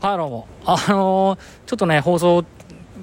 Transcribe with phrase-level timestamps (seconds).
[0.00, 0.48] はい、どうも。
[0.64, 2.42] あのー、ちょっとね、放送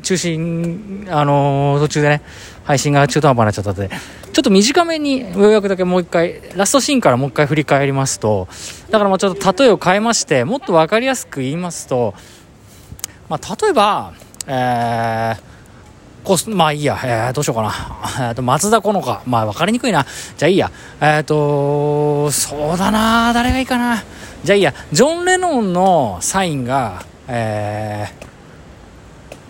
[0.01, 2.23] 中心、あのー、途中でね、
[2.63, 3.95] 配信が中途半端になっちゃったので、
[4.33, 8.47] ちょっと短めに、ようやくだけもう一回、ラストシーンからもう一回振り返りますと、
[8.89, 12.15] だからもうちょっと例えを変えまして、もっと分かりやすく言いますと、
[13.29, 14.13] まあ、例えば、
[14.47, 17.73] えー、まあいいや、えー、どうしようかな。
[18.29, 19.21] え、ー、と、松田好花。
[19.27, 20.05] まあ分かりにくいな。
[20.35, 20.71] じゃあいいや。
[20.99, 23.33] えっ、ー、と、そうだな。
[23.33, 24.03] 誰がいいかな。
[24.43, 24.73] じゃあいいや。
[24.91, 28.25] ジョン・レノンのサインが、えー、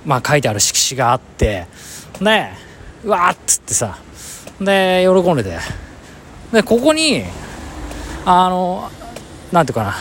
[0.05, 1.67] まあ書いてある色紙があって、
[2.19, 2.49] で、
[3.03, 3.97] うわーっつってさ、
[4.59, 5.57] で、喜んでて。
[6.51, 7.23] で、ここに、
[8.25, 8.89] あの、
[9.51, 9.95] なんていうかな。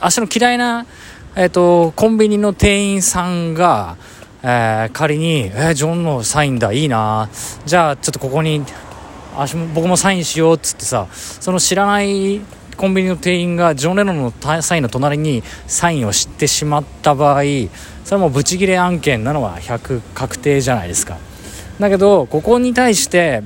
[0.00, 0.86] 足の嫌いな、
[1.34, 3.96] えっ、ー、と、コンビニの店員さんが、
[4.42, 7.28] えー、仮に、えー、ジョンのサインだ、いいな、
[7.64, 8.62] じゃあちょっとここに
[9.36, 12.40] 足も僕もサインしようっつってさ、その知らない
[12.76, 17.42] コンビニの店員がジョン・レノンのサインの隣にサインを知ってしまった場合、
[18.04, 21.18] それもブチギレ案件なのは100確定じゃないですか。
[21.80, 23.42] だけど、ここに対して、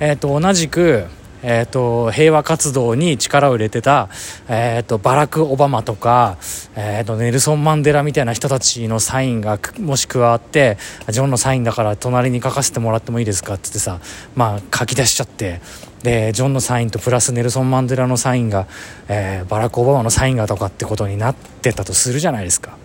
[0.00, 1.06] えっ、ー、と、同じく、
[1.46, 4.08] えーと、平和活動に力を入れてた、
[4.48, 6.38] えーと、バラク・オバマとか、
[6.74, 10.78] えーと、ネルソン・マンデラみたいな人たちのサインがもし加わって
[11.10, 14.00] ジョンのサインだから隣に書かせてもらってもいいですかってってさ、
[14.34, 15.60] まあ、書き出しちゃって
[16.02, 18.66] でジョンのサインとプラスネルソン・マンデラのサインが、
[19.08, 22.76] えー、バラク・オバマのサインがとかってことになってたとするじゃないですか。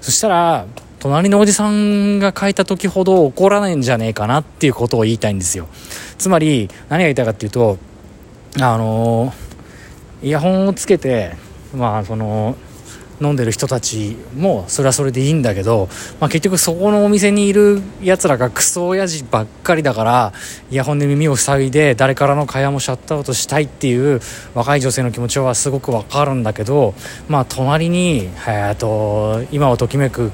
[0.00, 0.66] そしたら
[0.98, 5.68] 隣のおじさんが書いた時ほど怒らないんじゃねえかなっていうことを言いたいんですよ。
[6.16, 7.78] つまり何が言いたいかっていうと
[8.60, 9.32] あの
[10.22, 11.34] イヤホンをつけて
[11.74, 12.56] まあその
[13.20, 15.88] 飲んでる人たちもそれはそれでいいんだけど、
[16.20, 20.32] まあ、結局そこのお店にいるやつらがクソ親父ばっかりだから
[20.70, 24.20] イヤホンで耳を塞いで誰からの会話もシャットアウトしたいっていう
[24.54, 26.94] 若い女性の気持ちはすごくわかるんだけど、
[27.28, 30.32] まあ、隣に、えーと、今をときめく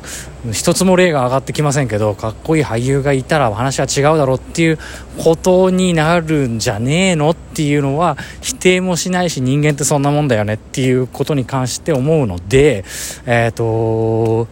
[0.53, 4.79] 一つも例が上がってきませんけどかっこいい俳優がいたら話は違うだろうっていう
[5.23, 12.85] ことになるんじゃねえのっていうのは否定もしないし人間ってそんなもんだよねっていうことに関して思うので。
[13.27, 14.49] えっ、ー、と、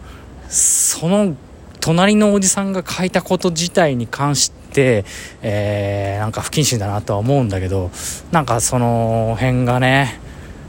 [0.47, 1.35] その
[1.79, 5.05] 隣のおじさんが書いたこと自体に関して、
[5.41, 7.91] えー、なんか不謹慎だなとは思うんだけど、
[8.31, 10.19] なんかその辺がね、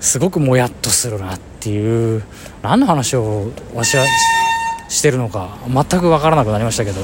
[0.01, 2.23] すごくもやっとするなっていう、
[2.63, 4.05] 何の話をわしは
[4.91, 7.01] してるのか全く分からなくなりましたけど、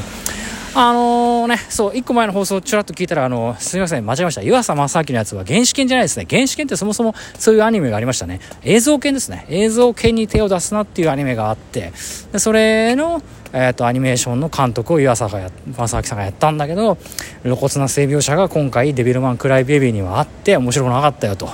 [0.75, 4.43] あのー、ね、そう、1個前の放送ちらっと聞いたら、あの、すみません、間違えました。
[4.43, 6.27] 湯浅正明のやつは原始圏じゃないですね。
[6.29, 8.41] 原始圏ってそもそもそういうアニメがありましたね。
[8.63, 9.47] 映像犬ですね。
[9.49, 11.93] 映像犬に手を出すなっていうアニメがあって、
[12.33, 13.23] でそれの、
[13.55, 16.99] えっ、ー、と、アニメーションの監督を湯浅がや、正明さんがやったんだけど、
[17.43, 21.49] 露骨な性描写が今回デビルマンクライベビーにはあって面白くなかったよと。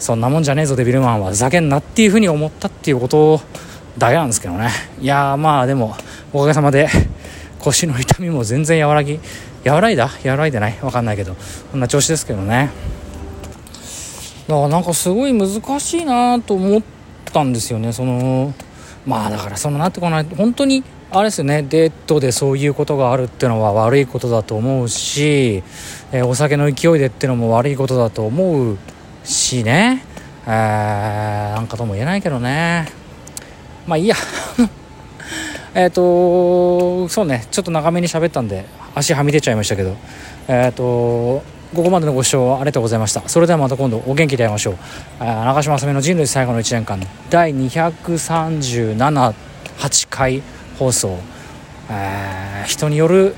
[0.00, 1.30] そんなもんじゃねえぞ、デビルマンは。
[1.30, 3.40] ふざけんなっていうふうに思ったっていうこと
[3.98, 4.70] だけなんですけどね。
[5.00, 5.94] いや、まあでも、
[6.32, 6.88] おかげさまで、
[7.58, 9.18] 腰の痛みも全然和らぎ
[9.66, 10.08] 和らいだ？
[10.24, 10.78] 和らいでない？
[10.80, 11.34] わかんないけど
[11.72, 12.70] こんな調子ですけどね。
[14.46, 16.82] だからなんかすごい難しいなと思っ
[17.24, 17.92] たんですよね。
[17.92, 18.54] その
[19.04, 21.64] まあだからそのなってこない本当にあれですよね。
[21.64, 25.64] デートでそういうことがあるっていうのは悪いことだと思うし、
[26.12, 28.78] えー、お酒の勢いでっていうのも悪いことだと思う
[29.24, 30.04] しね。
[30.46, 32.86] えー、なんかとも言えないけどね。
[33.88, 34.14] まあいいや。
[35.74, 37.46] えっ、とそうね。
[37.50, 39.96] ちょっと長めに喋ったんで足はみ出ちゃいましたけど。
[40.46, 41.42] えっ、ー、と
[41.74, 43.22] ここまでのご視聴ありがとうございました。
[43.26, 44.76] それではまた今度お元気で会いましょう。
[45.20, 47.00] 長嶋あさみの人類最後の1年間
[47.30, 49.34] 第237
[49.78, 50.42] 8回
[50.78, 51.18] 放送、
[51.90, 53.34] え、人による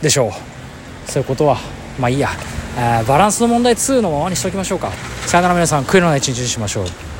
[0.00, 1.10] でしょう。
[1.10, 1.58] そういうことは。
[1.98, 2.30] まあいいや、
[2.78, 4.90] え、バランスの問題2のままにしておきましょうか。
[5.26, 7.11] さよなら皆さん悔いのない一日にしましょう。